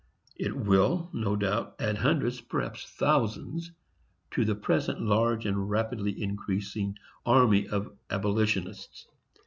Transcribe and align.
It 0.35 0.57
will, 0.57 1.11
no 1.13 1.35
doubt, 1.35 1.75
add 1.77 1.99
hundreds, 1.99 2.41
perhaps 2.41 2.85
thousands, 2.91 3.71
to 4.31 4.43
the 4.43 4.55
present 4.55 4.99
large 4.99 5.45
and 5.45 5.69
rapidly 5.69 6.19
increasing 6.23 6.97
army 7.23 7.67
of 7.67 7.95
abolitionists. 8.09 9.05